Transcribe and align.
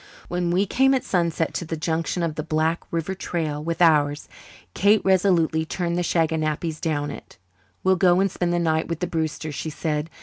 When 0.29 0.49
we 0.49 0.65
came 0.65 0.95
at 0.95 1.03
sunset 1.03 1.53
to 1.53 1.63
the 1.63 1.77
junction 1.77 2.23
of 2.23 2.33
the 2.33 2.41
Black 2.41 2.81
River 2.89 3.13
trail 3.13 3.63
with 3.63 3.83
ours, 3.83 4.27
Kate 4.73 4.99
resolutely 5.05 5.63
turned 5.63 5.95
the 5.95 6.01
shaganappies 6.01 6.81
down 6.81 7.11
it. 7.11 7.37
"We'll 7.83 7.97
go 7.97 8.19
and 8.19 8.31
spend 8.31 8.51
the 8.51 8.57
night 8.57 8.87
with 8.87 8.99
the 8.99 9.05
Brewsters," 9.05 9.53
she 9.53 9.69
said. 9.69 10.09